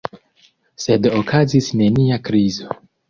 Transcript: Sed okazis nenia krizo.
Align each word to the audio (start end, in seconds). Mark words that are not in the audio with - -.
Sed 0.85 1.05
okazis 1.19 1.67
nenia 1.83 2.19
krizo. 2.31 2.79